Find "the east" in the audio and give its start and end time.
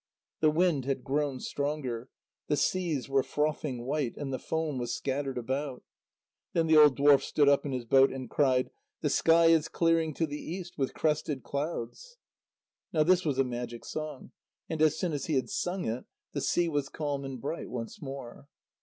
10.25-10.75